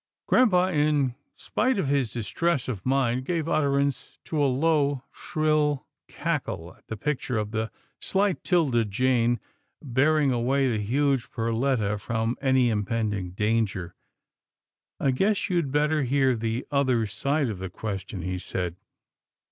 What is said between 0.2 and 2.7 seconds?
'"Grampa, in spite of his distress